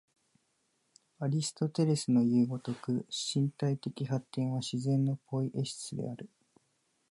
[1.19, 3.05] アリストテレスのいう如く、
[3.35, 6.27] 身体的発展は自然のポイエシスである。